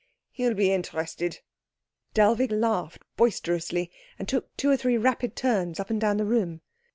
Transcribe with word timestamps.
He'll 0.31 0.55
be 0.55 0.71
interested." 0.73 1.41
Dellwig 2.15 2.51
laughed 2.51 3.03
boisterously, 3.17 3.91
and 4.17 4.27
took 4.27 4.51
two 4.57 4.71
or 4.71 4.75
three 4.75 4.97
rapid 4.97 5.35
turns 5.35 5.79
up 5.79 5.91
and 5.91 6.01
down 6.01 6.17
the 6.17 6.25
room. 6.25 6.61